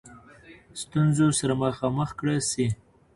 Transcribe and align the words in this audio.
ستونزو 0.81 1.27
سره 1.39 1.53
مخامخ 1.63 2.09
کړه 2.19 2.35
سي. 2.51 2.65